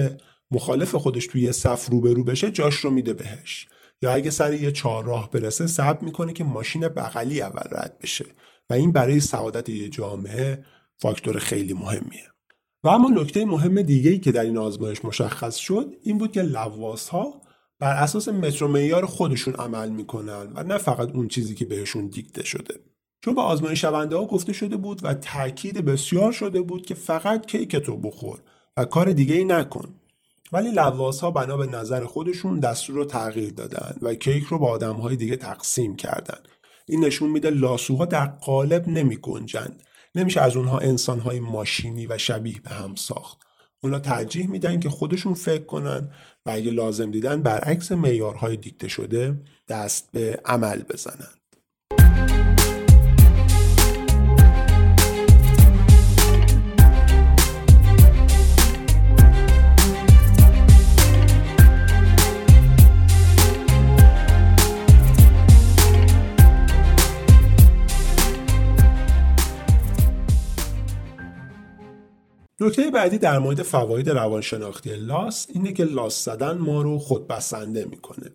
مخالف 0.51 0.95
خودش 0.95 1.27
توی 1.27 1.41
یه 1.41 1.51
صف 1.51 1.89
روبرو 1.89 2.23
بشه 2.23 2.51
جاش 2.51 2.75
رو 2.75 2.89
میده 2.89 3.13
بهش. 3.13 3.67
یا 4.01 4.13
اگه 4.13 4.29
سر 4.29 4.53
یه 4.53 4.71
چهارراه 4.71 5.31
برسه 5.31 5.67
صبر 5.67 6.05
می‌کنه 6.05 6.33
که 6.33 6.43
ماشین 6.43 6.87
بغلی 6.87 7.41
اول 7.41 7.67
رد 7.71 7.97
بشه. 8.01 8.25
و 8.69 8.73
این 8.73 8.91
برای 8.91 9.19
سعادت 9.19 9.69
یه 9.69 9.89
جامعه 9.89 10.65
فاکتور 10.97 11.39
خیلی 11.39 11.73
مهمیه. 11.73 12.27
و 12.83 12.87
اما 12.87 13.09
نکته 13.09 13.45
مهم 13.45 13.81
دیگه 13.81 14.17
که 14.17 14.31
در 14.31 14.41
این 14.41 14.57
آزمایش 14.57 15.05
مشخص 15.05 15.55
شد 15.55 15.95
این 16.03 16.17
بود 16.17 16.31
که 16.31 16.41
لواس 16.41 17.09
ها 17.09 17.41
بر 17.79 18.03
اساس 18.03 18.27
متر 18.27 18.65
معیار 18.65 19.05
خودشون 19.05 19.53
عمل 19.53 19.89
می‌کنن 19.89 20.51
و 20.55 20.63
نه 20.63 20.77
فقط 20.77 21.11
اون 21.11 21.27
چیزی 21.27 21.55
که 21.55 21.65
بهشون 21.65 22.07
دیکته 22.07 22.43
شده. 22.43 22.79
چون 23.21 23.35
به 23.35 23.41
آزمایش 23.41 23.81
شونده 23.81 24.15
ها 24.15 24.25
گفته 24.25 24.53
شده 24.53 24.77
بود 24.77 24.99
و 25.03 25.13
تاکید 25.13 25.85
بسیار 25.85 26.31
شده 26.31 26.61
بود 26.61 26.85
که 26.85 26.95
فقط 26.95 27.45
کیک 27.45 27.75
تو 27.75 27.97
بخور 27.97 28.39
و 28.77 28.85
کار 28.85 29.13
دیگه 29.13 29.35
ای 29.35 29.45
نکن. 29.45 29.93
ولی 30.51 30.71
لواس 30.71 31.19
ها 31.19 31.31
بنا 31.31 31.57
به 31.57 31.65
نظر 31.65 32.05
خودشون 32.05 32.59
دستور 32.59 32.95
رو 32.95 33.05
تغییر 33.05 33.53
دادن 33.53 33.95
و 34.01 34.13
کیک 34.13 34.43
رو 34.43 34.59
با 34.59 34.69
آدم 34.69 34.95
های 34.95 35.15
دیگه 35.15 35.35
تقسیم 35.35 35.95
کردن. 35.95 36.39
این 36.89 37.05
نشون 37.05 37.29
میده 37.29 37.49
لاسوها 37.49 38.05
در 38.05 38.25
قالب 38.25 38.87
نمی 38.87 39.17
گنجند. 39.17 39.83
نمیشه 40.15 40.41
از 40.41 40.55
اونها 40.55 40.79
انسان 40.79 41.19
های 41.19 41.39
ماشینی 41.39 42.07
و 42.07 42.17
شبیه 42.17 42.61
به 42.63 42.69
هم 42.69 42.95
ساخت. 42.95 43.37
اونا 43.83 43.99
ترجیح 43.99 44.49
میدن 44.49 44.79
که 44.79 44.89
خودشون 44.89 45.33
فکر 45.33 45.63
کنن 45.63 46.09
و 46.45 46.49
اگه 46.51 46.71
لازم 46.71 47.11
دیدن 47.11 47.41
برعکس 47.41 47.91
معیارهای 47.91 48.57
دیکته 48.57 48.87
شده 48.87 49.41
دست 49.67 50.09
به 50.11 50.41
عمل 50.45 50.83
بزنن 50.83 51.37
نکته 72.59 72.91
بعدی 72.91 73.17
در 73.17 73.39
مورد 73.39 73.61
فواید 73.61 74.09
روانشناختی 74.09 74.95
لاس 74.95 75.47
اینه 75.53 75.73
که 75.73 75.83
لاس 75.83 76.25
زدن 76.25 76.57
ما 76.57 76.81
رو 76.81 76.99
خودبسنده 76.99 77.85
می‌کنه. 77.85 78.31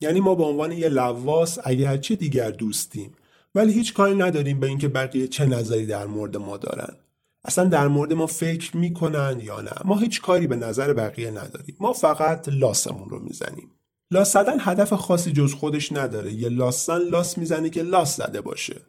یعنی 0.00 0.20
ما 0.20 0.34
به 0.34 0.44
عنوان 0.44 0.72
یه 0.72 0.88
لواس 0.88 1.58
اگرچه 1.64 2.16
دیگر 2.16 2.50
دوستیم 2.50 3.14
ولی 3.54 3.72
هیچ 3.72 3.94
کاری 3.94 4.14
نداریم 4.14 4.60
به 4.60 4.66
اینکه 4.66 4.88
بقیه 4.88 5.28
چه 5.28 5.46
نظری 5.46 5.86
در 5.86 6.06
مورد 6.06 6.36
ما 6.36 6.56
دارن. 6.56 6.96
اصلا 7.44 7.64
در 7.64 7.88
مورد 7.88 8.12
ما 8.12 8.26
فکر 8.26 8.76
می‌کنن 8.76 9.40
یا 9.42 9.60
نه. 9.60 9.72
ما 9.84 9.98
هیچ 9.98 10.22
کاری 10.22 10.46
به 10.46 10.56
نظر 10.56 10.92
بقیه 10.92 11.30
نداریم. 11.30 11.76
ما 11.80 11.92
فقط 11.92 12.48
لاسمون 12.48 13.08
رو 13.08 13.18
می‌زنیم. 13.18 13.70
لاس 14.10 14.32
زدن 14.32 14.56
هدف 14.60 14.92
خاصی 14.92 15.32
جز 15.32 15.54
خودش 15.54 15.92
نداره. 15.92 16.32
یه 16.32 16.48
لاسن 16.48 16.98
لاس 16.98 17.38
می‌زنه 17.38 17.70
که 17.70 17.82
لاس 17.82 18.16
زده 18.16 18.40
باشه. 18.40 18.80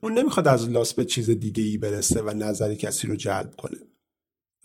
اون 0.00 0.18
نمی‌خواد 0.18 0.48
از 0.48 0.70
لاس 0.70 0.94
به 0.94 1.04
چیز 1.04 1.30
دیگه 1.30 1.62
ای 1.62 1.78
برسه 1.78 2.22
و 2.22 2.30
نظر 2.30 2.74
کسی 2.74 3.06
رو 3.06 3.16
جلب 3.16 3.54
کنه. 3.58 3.78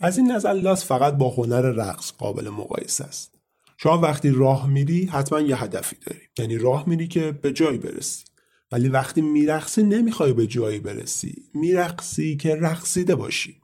از 0.02 0.18
این 0.18 0.32
نظر 0.32 0.52
لاس 0.52 0.84
فقط 0.84 1.14
با 1.14 1.30
هنر 1.30 1.60
رقص 1.60 2.12
قابل 2.12 2.48
مقایسه 2.48 3.04
است. 3.04 3.34
شما 3.78 3.98
وقتی 3.98 4.30
راه 4.30 4.70
میری 4.70 5.04
حتما 5.04 5.40
یه 5.40 5.62
هدفی 5.62 5.96
داری. 6.06 6.20
یعنی 6.38 6.58
راه 6.58 6.88
میری 6.88 7.08
که 7.08 7.32
به 7.32 7.52
جایی 7.52 7.78
برسی. 7.78 8.24
ولی 8.72 8.88
وقتی 8.88 9.20
میرقصی 9.20 9.82
نمی‌خوای 9.82 10.32
به 10.32 10.46
جایی 10.46 10.78
برسی. 10.78 11.34
میرقصی 11.54 12.36
که 12.36 12.54
رقصیده 12.54 13.14
باشی. 13.14 13.60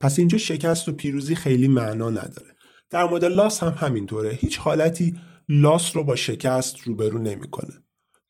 پس 0.00 0.18
اینجا 0.18 0.38
شکست 0.38 0.88
و 0.88 0.92
پیروزی 0.92 1.34
خیلی 1.34 1.68
معنا 1.68 2.10
نداره. 2.10 2.54
در 2.90 3.04
مورد 3.04 3.24
لاس 3.24 3.62
هم 3.62 3.74
همینطوره. 3.78 4.30
هیچ 4.30 4.58
حالتی 4.58 5.16
لاس 5.48 5.96
رو 5.96 6.04
با 6.04 6.16
شکست 6.16 6.80
روبرو 6.80 7.18
نمی‌کنه. 7.18 7.82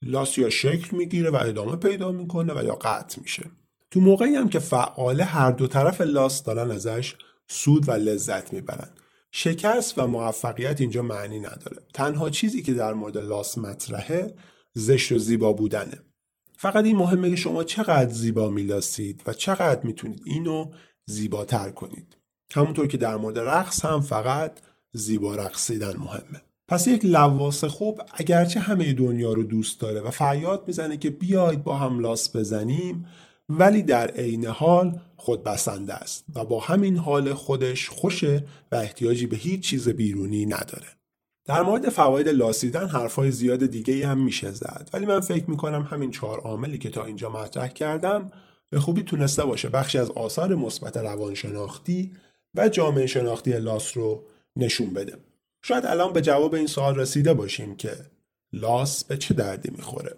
لاس 0.03 0.39
یا 0.39 0.51
شکل 0.51 0.97
می‌گیره 0.97 1.31
و 1.31 1.37
ادامه 1.37 1.77
پیدا 1.77 2.13
می‌کنه 2.13 2.61
و 2.61 2.65
یا 2.65 2.75
قطع 2.75 3.21
میشه. 3.21 3.51
تو 3.91 4.01
موقعی 4.01 4.35
هم 4.35 4.49
که 4.49 4.59
فعاله 4.59 5.25
هر 5.25 5.51
دو 5.51 5.67
طرف 5.67 6.01
لاس 6.01 6.43
دارن 6.43 6.71
ازش 6.71 7.15
سود 7.49 7.89
و 7.89 7.93
لذت 7.93 8.53
می‌برن. 8.53 8.91
شکست 9.31 9.99
و 9.99 10.07
موفقیت 10.07 10.81
اینجا 10.81 11.03
معنی 11.03 11.39
نداره. 11.39 11.83
تنها 11.95 12.31
چیزی 12.31 12.63
که 12.63 12.75
در 12.75 12.95
مورد 12.95 13.19
لاس 13.19 13.59
مطرحه 13.59 14.35
زشت 14.75 15.13
و 15.13 15.19
زیبا 15.19 15.53
بودنه. 15.53 15.99
فقط 16.57 16.85
این 16.85 16.97
مهمه 16.97 17.31
که 17.31 17.37
شما 17.37 17.65
چقدر 17.65 18.13
زیبا 18.13 18.51
میلاسید 18.51 19.23
و 19.27 19.33
چقدر 19.33 19.81
می‌تونید 19.83 20.23
اینو 20.25 20.71
زیباتر 21.07 21.71
کنید. 21.71 22.17
همونطور 22.55 22.87
که 22.87 22.97
در 22.97 23.17
مورد 23.17 23.39
رقص 23.39 23.85
هم 23.85 24.01
فقط 24.01 24.61
زیبا 24.93 25.35
رقصیدن 25.35 25.97
مهمه. 25.97 26.43
پس 26.69 26.87
یک 26.87 27.05
لواس 27.05 27.65
خوب 27.65 28.03
اگرچه 28.15 28.61
همه 28.61 28.93
دنیا 28.93 29.33
رو 29.33 29.43
دوست 29.43 29.81
داره 29.81 30.01
و 30.01 30.11
فریاد 30.11 30.65
می‌زنه 30.67 30.97
که 30.97 31.11
بیاید 31.11 31.65
با 31.65 31.77
هم 31.77 31.99
لاس 31.99 32.37
بزنیم 32.37 33.07
ولی 33.59 33.83
در 33.83 34.11
عین 34.11 34.47
حال 34.47 35.01
خودبسنده 35.17 35.95
است 35.95 36.25
و 36.35 36.45
با 36.45 36.61
همین 36.61 36.97
حال 36.97 37.35
خودش 37.35 37.89
خوشه 37.89 38.45
و 38.73 38.77
احتیاجی 38.77 39.27
به 39.27 39.37
هیچ 39.37 39.61
چیز 39.61 39.89
بیرونی 39.89 40.47
نداره. 40.47 40.87
در 41.45 41.63
مورد 41.63 41.89
فواید 41.89 42.29
لاسیدن 42.29 42.89
حرفای 42.89 43.31
زیاد 43.31 43.67
دیگه 43.67 44.07
هم 44.07 44.25
میشه 44.25 44.51
زد 44.51 44.91
ولی 44.93 45.07
من 45.07 45.21
فکر 45.21 45.51
می‌کنم 45.51 45.83
همین 45.83 46.11
چهار 46.11 46.41
عاملی 46.41 46.79
که 46.79 46.91
تا 46.91 47.05
اینجا 47.05 47.31
مطرح 47.31 47.69
کردم 47.69 48.31
به 48.71 48.81
خوبی 48.81 49.03
تونسته 49.03 49.45
باشه 49.45 49.69
بخشی 49.69 49.99
از 49.99 50.11
آثار 50.11 50.55
مثبت 50.55 50.97
روانشناختی 50.97 52.13
و 52.55 52.69
جامعه 52.69 53.07
شناختی 53.07 53.53
لاس 53.53 53.97
رو 53.97 54.25
نشون 54.57 54.91
بده. 54.91 55.17
شاید 55.65 55.87
الان 55.87 56.13
به 56.13 56.21
جواب 56.21 56.55
این 56.55 56.67
سوال 56.67 56.97
رسیده 56.97 57.35
باشیم 57.35 57.77
که 57.77 57.97
لاس 58.53 59.05
به 59.05 59.17
چه 59.17 59.35
دردی 59.35 59.71
می‌خوره. 59.71 60.17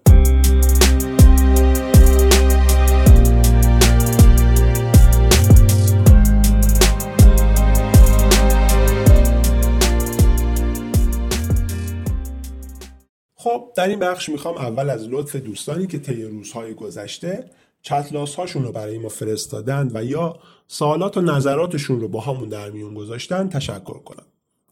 خب 13.44 13.72
در 13.76 13.88
این 13.88 13.98
بخش 13.98 14.28
می‌خوام 14.28 14.56
اول 14.56 14.90
از 14.90 15.08
لطف 15.08 15.36
دوستانی 15.36 15.86
که 15.86 15.98
طی 15.98 16.22
روزهای 16.22 16.74
گذشته 16.74 17.50
چتلاس 17.82 18.34
هاشون 18.34 18.64
رو 18.64 18.72
برای 18.72 18.98
ما 18.98 19.08
فرستادن 19.08 19.90
و 19.94 20.04
یا 20.04 20.36
سوالات 20.68 21.16
و 21.16 21.20
نظراتشون 21.20 22.00
رو 22.00 22.08
با 22.08 22.20
همون 22.20 22.48
در 22.48 22.70
میون 22.70 22.94
گذاشتن 22.94 23.48
تشکر 23.48 23.98
کنم. 23.98 24.26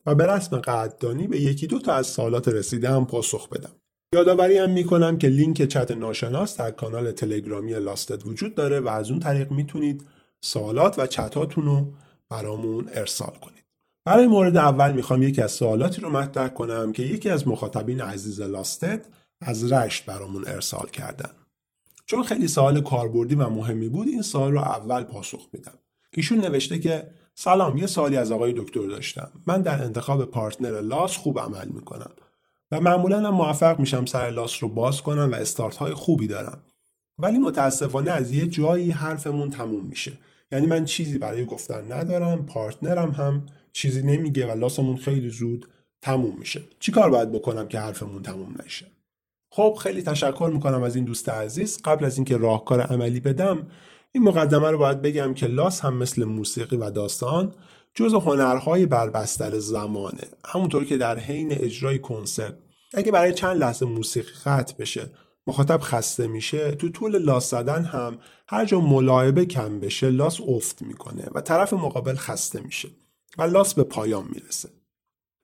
و 0.07 0.15
به 0.15 0.27
رسم 0.27 0.59
قدردانی 0.59 1.27
به 1.27 1.41
یکی 1.41 1.67
دو 1.67 1.79
تا 1.79 1.93
از 1.93 2.07
سوالات 2.07 2.49
رسیده 2.49 2.91
هم 2.91 3.07
پاسخ 3.07 3.49
بدم. 3.49 3.73
یادآوری 4.15 4.59
هم 4.59 4.71
می‌کنم 4.71 5.19
که 5.19 5.29
لینک 5.29 5.63
چت 5.63 5.91
ناشناس 5.91 6.57
در 6.57 6.71
کانال 6.71 7.13
تلگرامی 7.13 7.75
لاستد 7.75 8.27
وجود 8.27 8.55
داره 8.55 8.81
و 8.81 8.89
از 8.89 9.11
اون 9.11 9.21
طریق 9.21 9.51
می‌تونید 9.51 10.07
سوالات 10.41 10.99
و 10.99 11.07
چتاتون 11.07 11.65
رو 11.65 11.93
برامون 12.31 12.89
ارسال 12.95 13.35
کنید. 13.43 13.62
برای 14.05 14.27
مورد 14.27 14.57
اول 14.57 14.93
می‌خوام 14.93 15.23
یکی 15.23 15.43
از 15.43 15.53
سوالاتی 15.53 16.01
رو 16.01 16.11
مطرح 16.11 16.49
کنم 16.49 16.93
که 16.93 17.03
یکی 17.03 17.31
از 17.31 17.49
مخاطبین 17.49 18.01
عزیز 18.01 18.41
لاستد 18.41 19.07
از 19.41 19.73
رشت 19.73 20.07
برامون 20.07 20.45
ارسال 20.47 20.87
کردن. 20.87 21.31
چون 22.07 22.23
خیلی 22.23 22.49
سوال 22.49 22.81
کاربردی 22.81 23.35
و 23.35 23.49
مهمی 23.49 23.89
بود 23.89 24.09
این 24.09 24.23
سوال 24.23 24.53
رو 24.53 24.59
اول 24.59 25.03
پاسخ 25.03 25.49
میدم. 25.53 25.79
ایشون 26.13 26.39
نوشته 26.39 26.79
که 26.79 27.11
سلام 27.35 27.77
یه 27.77 27.87
سوالی 27.87 28.17
از 28.17 28.33
آقای 28.33 28.53
دکتر 28.53 28.87
داشتم. 28.87 29.31
من 29.47 29.63
در 29.63 29.85
انتخاب 29.85 30.25
partner 30.25 30.81
لاس 30.81 31.17
خوب 31.17 31.41
عمل 31.41 31.69
می‌کنم 31.69 32.11
و 32.71 32.81
معمولا 32.81 33.21
هم 33.21 33.35
موفق 33.35 33.79
میشم 33.79 34.05
سر 34.05 34.31
لاس 34.31 34.63
رو 34.63 34.69
باز 34.69 35.03
کنم 35.03 35.33
و 35.33 35.35
استارت 35.35 35.77
های 35.77 35.95
خوبی 35.95 36.27
دارم. 36.27 36.63
ولی 37.19 37.39
متاسفانه 37.39 38.11
از 38.11 38.33
یه 38.33 38.47
جایی 38.47 38.91
حرفمون 38.91 39.51
تموم 39.51 39.85
میشه. 39.85 40.13
یعنی 40.53 40.67
من 40.67 40.85
چیزی 40.85 41.19
برای 41.19 41.45
گفتن 41.45 41.93
ندارم 41.93 42.47
partner 42.47 43.03
م 43.03 43.11
هم 43.11 43.47
چیزی 43.73 44.03
نمیگه 44.03 44.53
و 44.53 44.59
لاسمون 44.59 44.97
خیلی 44.97 45.31
زود 45.31 45.69
تموم 46.03 46.39
میشه. 46.39 46.63
چیکار 46.81 47.11
باید 47.11 47.33
بکنم 47.33 47.69
که 47.69 47.81
حرفمون 47.81 48.23
تموم 48.23 48.55
نشه؟ 48.65 48.87
خب 49.51 49.79
خیلی 49.83 50.03
تشکر 50.03 50.51
می‌کنم 50.55 50.83
از 50.83 50.97
این 50.97 51.05
دوست 51.05 51.29
عزیز. 51.29 51.83
قبل 51.85 52.05
از 52.05 52.17
اینکه 52.17 52.37
راهکار 52.37 52.81
عملی 52.81 53.21
بدم 53.21 53.67
این 54.13 54.25
مقدمه 54.25 54.71
رو 54.71 54.79
باید 54.79 55.03
بگم 55.03 55.35
که 55.35 55.47
لاس 55.47 55.81
هم 55.81 55.97
مثل 55.97 56.25
موسیقی 56.25 56.77
و 56.77 56.91
داستان 56.91 57.55
جز 57.95 58.15
هنرهای 58.15 58.87
بربستر 58.87 59.59
زمانه. 59.59 60.25
همونطور 60.45 60.85
که 60.85 60.97
در 60.97 61.19
حین 61.19 61.53
اجرای 61.53 61.99
کنسرت 61.99 62.55
اگه 62.95 63.13
برای 63.13 63.35
چند 63.35 63.57
لحظه 63.57 63.87
موسیقی 63.87 64.33
قطع 64.45 64.75
بشه 64.79 65.11
مخاطب 65.47 65.81
خسته 65.83 66.27
میشه 66.27 66.71
تو 66.71 66.89
طول 66.89 67.19
لاس 67.19 67.51
زدن 67.51 67.85
هم 67.85 68.19
هر 68.49 68.65
جا 68.65 68.81
ملاعبه 68.81 69.45
کم 69.45 69.81
بشه 69.81 70.11
لاس 70.11 70.41
افت 70.41 70.83
می‌کنه 70.83 71.29
و 71.35 71.41
طرف 71.41 71.73
مقابل 71.73 72.15
خسته 72.15 72.61
میشه. 72.61 72.89
و 73.39 73.43
لاس 73.43 73.75
به 73.75 73.85
پایان 73.85 74.29
می‌رسه. 74.33 74.69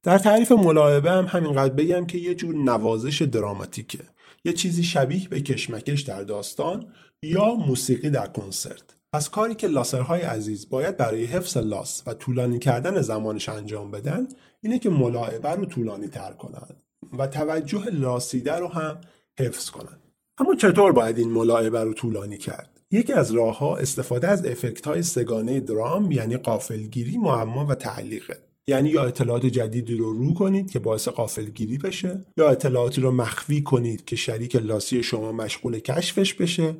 در 0.02 0.18
تعریف 0.18 0.52
ملاعبه 0.52 1.10
هم 1.10 1.24
همینقدر 1.24 1.74
بگم 1.74 2.06
که 2.06 2.18
یه 2.18 2.34
جور 2.34 2.54
نوازش 2.54 3.22
دراماتیکه. 3.22 4.04
یه 4.44 4.52
چیزی 4.52 4.82
شبیه 4.82 5.28
به 5.28 5.40
کشمکش 5.40 6.00
در 6.00 6.22
داستان 6.22 6.92
یا 7.22 7.54
موسیقی 7.54 8.10
در 8.10 8.26
کنسرت. 8.26 8.96
پس 9.12 9.28
کاری 9.30 9.54
که 9.54 9.66
لاسرهای 9.66 10.20
عزیز 10.20 10.68
باید 10.68 10.96
برای 10.96 11.24
حفظ 11.24 11.56
لاس 11.56 12.02
و 12.06 12.14
طولانی 12.14 12.58
کردن 12.58 13.00
زمانش 13.00 13.48
انجام 13.48 13.90
بدن 13.90 14.28
اینه 14.60 14.78
که 14.78 14.90
ملاعبه 14.90 15.50
رو 15.50 15.66
طولانی 15.66 16.08
تر 16.08 16.32
کنن 16.32 16.76
و 17.18 17.26
توجه 17.26 17.84
لاسیده 17.84 18.56
رو 18.56 18.68
هم 18.68 19.00
حفظ 19.38 19.70
کنن. 19.70 19.98
اما 20.38 20.54
چطور 20.54 20.92
باید 20.92 21.18
این 21.18 21.30
ملاعبه 21.30 21.84
رو 21.84 21.94
طولانی 21.94 22.38
کرد؟ 22.38 22.77
یکی 22.90 23.12
از 23.12 23.30
راهها 23.30 23.76
استفاده 23.76 24.28
از 24.28 24.46
افکت 24.46 24.86
های 24.86 25.02
سگانه 25.02 25.60
درام 25.60 26.12
یعنی 26.12 26.36
قافلگیری 26.36 27.18
معما 27.18 27.66
و 27.66 27.74
تعلیقه. 27.74 28.36
یعنی 28.66 28.88
یا 28.88 29.04
اطلاعات 29.04 29.46
جدیدی 29.46 29.96
رو 29.96 30.12
رو 30.12 30.34
کنید 30.34 30.70
که 30.70 30.78
باعث 30.78 31.08
قافلگیری 31.08 31.78
بشه 31.78 32.24
یا 32.36 32.50
اطلاعاتی 32.50 33.00
رو 33.00 33.10
مخفی 33.10 33.62
کنید 33.62 34.04
که 34.04 34.16
شریک 34.16 34.56
لاسی 34.56 35.02
شما 35.02 35.32
مشغول 35.32 35.78
کشفش 35.78 36.34
بشه 36.34 36.76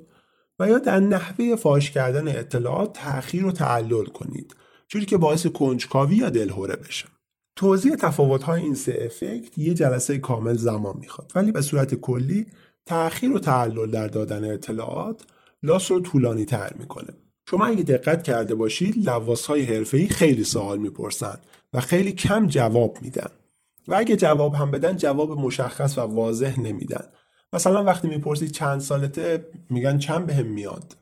و 0.59 0.69
یا 0.69 0.79
در 0.79 1.00
نحوه 1.00 1.57
فاش 1.57 1.91
کردن 1.91 2.29
اطلاعات 2.29 2.93
تأخیر 2.93 3.47
و 3.47 3.53
تعلل 3.53 4.05
کنید 4.05 4.57
چیزی 4.88 5.07
که 5.07 5.17
باعث 5.17 5.47
کنجکاوی 5.47 6.17
یا 6.17 6.31
دلهوره 6.31 6.77
بشه. 6.77 7.07
توضیح 7.57 7.95
تفاوت‌های 7.95 8.62
این 8.62 8.75
سه 8.75 8.99
افکت 9.00 9.59
یه 9.59 9.75
جلسه 9.75 10.19
کامل 10.19 10.55
زمان 10.57 10.97
می‌خواد. 11.00 11.33
ولی 11.35 11.53
به 11.53 11.61
صورت 11.61 11.95
کلی 11.95 12.47
تأخیر 12.87 13.33
و 13.33 13.38
تعلل 13.38 13.91
در 13.91 14.09
دادن 14.09 14.53
اطلاعات 14.53 15.23
لاس 15.62 15.91
رو 15.91 16.00
طولانی 16.00 16.45
تر 16.45 16.73
می‌کنه. 16.79 17.09
شما 17.50 17.67
اگه 17.67 17.83
دقت 17.83 18.23
کرده 18.23 18.55
باشید 18.55 19.09
لواس 19.09 19.47
های 19.47 19.62
حرفه‌ای 19.62 20.09
خیلی 20.09 20.45
سوال 20.45 20.79
می‌پرسن 20.79 21.38
و 21.73 21.81
خیلی 21.81 22.12
کم 22.12 22.47
جواب 22.47 22.99
میدن. 23.03 23.31
و 23.88 23.95
اگه 23.95 24.17
جواب 24.17 24.55
هم 24.55 24.71
بدن 24.71 24.97
جواب 24.97 25.41
مشخص 25.41 25.99
و 25.99 26.00
واضح 26.00 26.61
نمیدن. 26.61 27.05
مثلا 27.53 27.85
وقتی 27.85 28.09
می‌پرسید 28.09 28.50
چند 28.50 28.81
سالته 28.81 29.47
میگن 29.71 29.99
چند 29.99 30.27
بهم 30.27 30.47
میاد. 30.47 30.97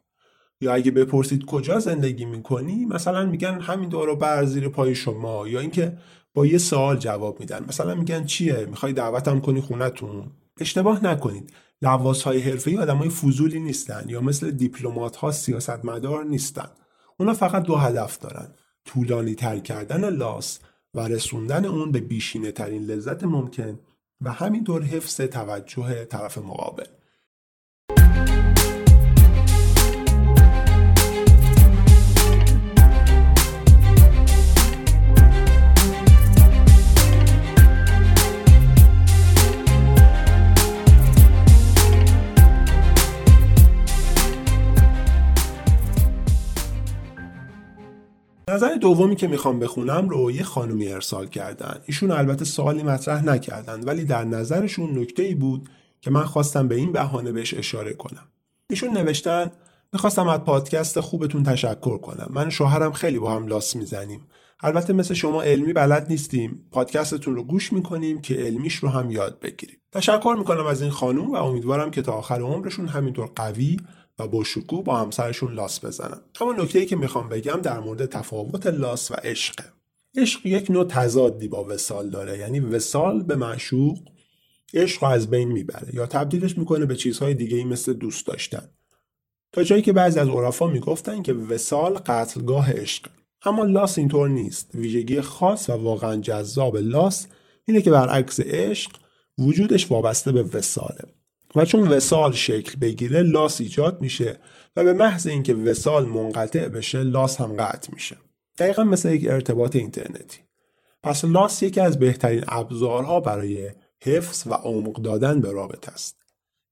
یا 0.60 0.74
اگه 0.74 0.90
بپرسید 0.90 1.44
کجا 1.44 1.78
زندگی 1.78 2.24
می‌کنی 2.24 2.84
مثلا 2.84 3.26
میگن 3.26 3.60
همین 3.60 3.88
دورو 3.88 4.16
بر 4.16 4.44
زیر 4.44 4.68
پای 4.68 4.94
شما. 4.94 5.48
یا 5.48 5.60
اینکه 5.60 5.98
با 6.34 6.46
یه 6.46 6.58
سوال 6.58 6.96
جواب 6.96 7.40
میدن. 7.40 7.64
مثلا 7.68 7.94
میگن 7.94 8.24
چیه؟ 8.24 8.66
می‌خوای 8.70 8.92
دعوتم 8.92 9.40
کنی 9.40 9.60
خونتون. 9.60 10.30
اشتباه 10.60 11.04
نکنید. 11.04 11.52
لواس 11.82 12.22
های 12.22 12.40
حرفه‌ای 12.40 12.78
آدمای 12.78 13.08
فضولی 13.08 13.60
نیستن 13.60 14.04
یا 14.08 14.20
مثل 14.20 14.50
دیپلمات 14.50 15.16
ها 15.16 15.32
سیاستمدار 15.32 16.24
نیستن. 16.24 16.68
اونا 17.16 17.34
فقط 17.34 17.62
دو 17.62 17.76
هدف 17.76 18.18
دارن. 18.18 18.48
طولانی 18.84 19.34
تر 19.34 19.58
کردن 19.58 20.10
لاس 20.10 20.58
و 20.94 21.00
رسوندن 21.00 21.64
اون 21.64 21.92
به 21.92 22.00
بیشینه 22.00 22.52
ترین 22.52 22.82
لذت 22.82 23.24
ممکن 23.24 23.78
و 24.20 24.32
همینطور 24.32 24.82
حفظ 24.82 25.20
توجه 25.20 26.04
طرف 26.04 26.38
مقابل. 26.38 26.86
نظر 48.56 48.74
دومی 48.74 49.16
که 49.16 49.28
می‌خوام 49.28 49.58
بخونم 49.58 50.08
رو 50.08 50.30
یه 50.30 50.42
خانومی 50.42 50.88
ارسال 50.88 51.26
کردن. 51.26 51.80
ایشون 51.86 52.10
البته 52.10 52.44
سوالی 52.44 52.82
مطرح 52.82 53.24
نکردن 53.24 53.84
ولی 53.84 54.04
در 54.04 54.24
نظرشون 54.24 54.98
نکته 54.98 55.22
ای 55.22 55.34
بود 55.34 55.68
که 56.00 56.10
من 56.10 56.24
خواستم 56.24 56.68
به 56.68 56.74
این 56.74 56.92
بهانه 56.92 57.32
بهش 57.32 57.54
اشاره 57.54 57.92
کنم. 57.92 58.28
ایشون 58.70 58.90
نوشتن 58.90 59.50
می‌خواستم 59.92 60.28
از 60.28 60.40
پادکست 60.40 61.00
خوبتون 61.00 61.42
تشکر 61.42 61.98
کنم. 61.98 62.26
من 62.30 62.50
شوهرم 62.50 62.92
خیلی 62.92 63.18
با 63.18 63.32
هم 63.36 63.46
لاس 63.46 63.76
می‌زنیم. 63.76 64.20
البته 64.60 64.92
مثل 64.92 65.14
شما 65.14 65.42
علمی 65.42 65.72
بلد 65.72 66.06
نیستیم. 66.08 66.68
پادکستتون 66.70 67.34
رو 67.36 67.42
گوش 67.42 67.72
می‌کنیم 67.72 68.20
که 68.20 68.34
علمیش 68.34 68.74
رو 68.74 68.88
هم 68.88 69.10
یاد 69.10 69.40
بگیریم. 69.40 69.76
تشکر 69.92 70.36
می‌کنم 70.38 70.66
از 70.66 70.82
این 70.82 70.90
خانوم 70.90 71.30
و 71.30 71.36
امیدوارم 71.36 71.90
که 71.90 72.02
تا 72.02 72.12
آخر 72.12 72.40
عمرشون 72.40 72.88
همینطور 72.88 73.30
قوی 73.36 73.76
و 74.18 74.28
با 74.28 74.44
شکوه 74.44 74.84
با 74.84 74.96
همسرشون 74.96 75.54
لاس 75.54 75.84
بزنن. 75.84 76.20
اما 76.40 76.52
نکته 76.52 76.78
ای 76.78 76.86
که 76.86 76.96
می‌خوام 76.96 77.28
بگم 77.28 77.60
در 77.62 77.80
مورد 77.80 78.06
تفاوت 78.06 78.66
لاس 78.66 79.10
و 79.10 79.14
عشقه 79.14 79.64
عشق 80.16 80.46
یک 80.46 80.70
نوع 80.70 80.84
تضادی 80.84 81.48
با 81.48 81.64
وسال 81.64 82.10
داره. 82.10 82.38
یعنی 82.38 82.60
وسال 82.60 83.22
به 83.22 83.36
معشوق 83.36 83.98
عشق 84.74 85.04
رو 85.04 85.10
از 85.10 85.30
بین 85.30 85.52
می‌بره 85.52 85.94
یا 85.94 86.06
تبدیلش 86.06 86.58
می‌کنه 86.58 86.86
به 86.86 86.96
چیزهای 86.96 87.34
دیگه 87.34 87.56
ای 87.56 87.64
مثل 87.64 87.92
دوست 87.92 88.26
داشتن. 88.26 88.70
تا 89.52 89.62
جایی 89.62 89.82
که 89.82 89.92
بعضی 89.92 90.20
از 90.20 90.28
عرفا 90.28 90.66
می‌گفتن 90.66 91.22
که 91.22 91.32
وسال 91.32 91.94
قتلگاه 91.94 92.72
عشق. 92.72 93.06
اما 93.44 93.64
لاس 93.64 93.98
اینطور 93.98 94.28
نیست. 94.28 94.74
ویژگی 94.74 95.20
خاص 95.20 95.70
و 95.70 95.72
واقعا 95.72 96.16
جذاب 96.16 96.76
لاس 96.76 97.26
اینه 97.64 97.82
که 97.82 97.90
برعکس 97.90 98.40
عشق 98.40 98.90
وجودش 99.38 99.90
وابسته 99.90 100.32
به 100.32 100.42
وساله. 100.42 101.15
و 101.54 101.64
چون 101.64 101.88
وسال 101.88 102.32
شکل 102.32 102.78
بگیره 102.78 103.22
لاس 103.22 103.60
ایجاد 103.60 104.00
میشه 104.00 104.38
و 104.76 104.84
به 104.84 104.92
محض 104.92 105.26
اینکه 105.26 105.54
وسال 105.54 106.06
منقطع 106.06 106.68
بشه 106.68 107.02
لاس 107.02 107.40
هم 107.40 107.56
قطع 107.56 107.92
میشه. 107.92 108.16
دقیقا 108.58 108.84
مثل 108.84 109.14
یک 109.14 109.26
ارتباط 109.30 109.76
اینترنتی. 109.76 110.38
پس 111.02 111.24
لاس 111.24 111.62
یکی 111.62 111.80
از 111.80 111.98
بهترین 111.98 112.44
ابزارها 112.48 113.20
برای 113.20 113.70
حفظ 114.02 114.46
و 114.46 114.54
عمق 114.54 115.02
دادن 115.02 115.40
به 115.40 115.52
رابطه 115.52 115.92
است. 115.92 116.16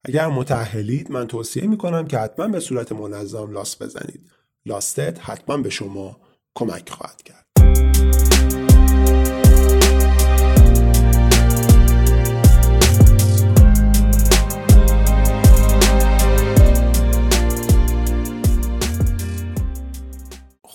اگر 0.03 0.27
متأهلید 0.27 1.11
من 1.11 1.27
توصیه 1.27 1.67
می‌کنم 1.67 2.07
که 2.07 2.17
حتما 2.17 2.47
به 2.47 2.59
صورت 2.59 2.91
منظم 2.91 3.51
لاس 3.51 3.81
بزنید. 3.81 4.31
لاستت 4.65 5.19
حتما 5.21 5.57
به 5.57 5.69
شما 5.69 6.19
کمک 6.55 6.89
خواهد 6.89 7.23
کرد. 7.23 7.44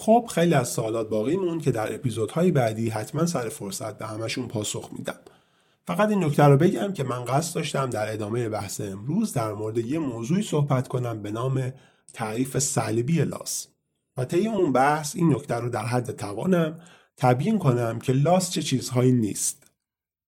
خب 0.03 0.31
خیلی 0.35 0.55
از 0.55 0.69
سوالات 0.69 1.09
باقی 1.09 1.37
مون 1.37 1.61
که 1.61 1.71
در 1.71 1.95
اپیزودهای 1.95 2.51
بعدی 2.51 2.89
حتما 2.89 3.27
سر 3.27 3.49
فرصت 3.49 3.99
به 3.99 4.07
همشون 4.07 4.49
پاسخ 4.49 4.91
میدم. 4.99 5.19
فقط 5.87 6.09
این 6.09 6.25
نکته 6.25 6.45
رو 6.45 6.57
بگم 6.57 6.93
که 6.93 7.05
من 7.05 7.25
قصد 7.25 7.55
داشتم 7.55 7.91
در 7.91 8.13
ادامه 8.13 8.49
بحث 8.49 8.81
امروز 8.81 9.33
در 9.33 9.53
مورد 9.53 9.79
یه 9.79 9.99
موضوعی 9.99 10.43
صحبت 10.43 10.89
کنم 10.89 11.23
به 11.23 11.31
نام 11.31 11.73
تعریف 12.13 12.59
سلبی 12.59 13.25
لاس. 13.25 13.67
و 14.17 14.25
طی 14.25 14.49
اون 14.49 14.73
بحث 14.73 15.17
این 15.17 15.35
نکته 15.35 15.55
رو 15.55 15.69
در 15.69 15.87
حد 15.87 16.11
توانم 16.11 16.81
تبیین 17.17 17.59
کنم 17.59 17.99
که 17.99 18.13
لاس 18.13 18.51
چه 18.51 18.63
چیزهایی 18.63 19.13
نیست. 19.13 19.63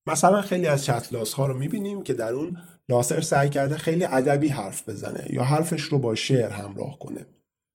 مثلا 0.06 0.42
خیلی 0.42 0.66
از 0.66 0.84
چت 0.84 1.14
ها 1.14 1.46
رو 1.46 1.58
می‌بینیم 1.58 2.02
که 2.02 2.12
در 2.12 2.32
اون 2.32 2.56
لاسر 2.88 3.20
سعی 3.20 3.50
کرده 3.50 3.76
خیلی 3.76 4.04
ادبی 4.04 4.48
حرف 4.48 4.88
بزنه 4.88 5.26
یا 5.30 5.44
حرفش 5.44 5.82
رو 5.82 5.98
با 5.98 6.14
شعر 6.14 6.50
همراه 6.50 6.98
کنه. 6.98 7.26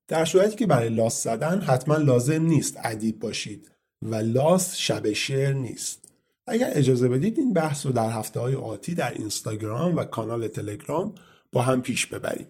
در 0.08 0.26
صورتی 0.26 0.56
که 0.56 0.68
برای 0.68 0.90
لاس 0.90 1.24
زدن 1.24 1.62
حتما 1.62 1.96
لازم 1.96 2.42
نیست 2.42 2.78
ادیب 2.84 3.20
باشید 3.20 3.72
و 4.02 4.16
لاس 4.16 4.76
شب 4.76 5.14
شعر 5.14 5.54
نیست. 5.54 6.08
اگر 6.48 6.72
اجازه 6.74 7.10
بدید 7.10 7.40
این 7.40 7.54
بحث 7.54 7.86
رو 7.86 7.92
در 7.92 8.10
هفته 8.10 8.40
های 8.40 8.56
آتی 8.56 8.96
در 8.96 9.14
اینستاگرام 9.14 9.96
و 9.96 10.04
کانال 10.04 10.48
تلگرام 10.48 11.16
با 11.52 11.62
هم 11.62 11.82
پیش 11.82 12.06
ببریم 12.06 12.48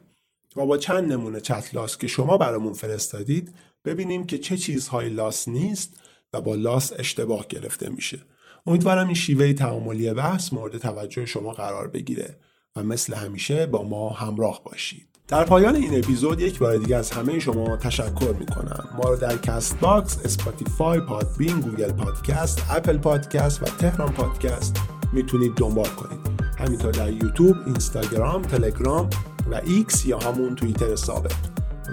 و 0.56 0.66
با 0.66 0.78
چند 0.78 1.12
نمونه 1.12 1.42
چت 1.42 1.76
لاس 1.76 1.98
که 1.98 2.08
شما 2.08 2.38
برامون 2.38 2.74
فرستادید 2.74 3.54
ببینیم 3.86 4.26
که 4.26 4.38
چه 4.38 4.58
چیزهای 4.58 5.10
لاس 5.10 5.48
نیست 5.48 6.00
و 6.34 6.42
با 6.42 6.56
لاس 6.56 6.94
اشتباه 7.00 7.48
گرفته 7.48 7.90
میشه. 7.90 8.20
امیدوارم 8.66 9.06
این 9.06 9.16
شیوه 9.16 9.54
تعاملی 9.54 10.14
بحث 10.14 10.54
مورد 10.54 10.78
توجه 10.78 11.26
شما 11.26 11.52
قرار 11.52 11.88
بگیره 11.88 12.38
و 12.76 12.84
مثل 12.84 13.14
همیشه 13.14 13.66
با 13.66 13.84
ما 13.84 14.10
همراه 14.10 14.64
باشید. 14.64 15.17
در 15.28 15.44
پایان 15.44 15.76
این 15.76 15.98
اپیزود 15.98 16.40
یک 16.42 16.60
بار 16.60 16.78
دیگه 16.78 16.96
از 16.96 17.12
همه 17.12 17.40
شما 17.40 17.78
تشکر 17.78 18.36
می‌کنم. 18.40 18.90
ما 18.98 19.10
رو 19.10 19.16
در 19.16 19.38
Castbox، 19.38 20.18
Spotify، 20.26 21.00
Podbean، 21.00 21.60
Google 21.60 21.92
Podcast، 21.92 22.66
Apple 22.70 22.98
Podcast 22.98 23.64
و 23.64 23.66
تهران 23.66 24.12
پادکست 24.12 24.78
می‌تونید 25.14 25.56
دنبال 25.56 25.88
کنید. 25.88 26.20
همینطور 26.60 26.92
در 26.92 27.14
یوتیوب، 27.14 27.56
اینستاگرام، 27.66 28.42
تلگرام 28.42 29.10
و 29.52 29.62
ایکس 29.66 30.06
یا 30.06 30.20
همون 30.20 30.56
توییتر 30.56 30.96
سابق. 30.96 31.36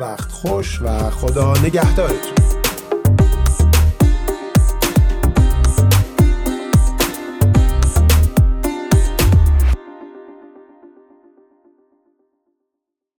وقت 0.00 0.32
خوش 0.32 0.82
و 0.82 1.10
خدا 1.10 1.52
نگهدارتون. 1.52 2.53